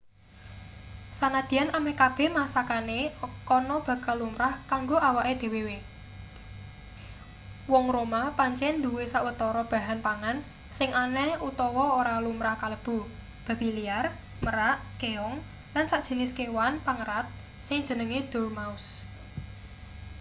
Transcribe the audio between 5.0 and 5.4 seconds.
awake